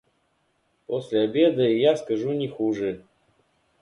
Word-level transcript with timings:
После 0.87 1.19
обеда 1.25 1.61
и 1.61 1.77
я 1.77 1.95
скажу 1.95 2.31
не 2.31 2.47
хуже. 2.47 3.03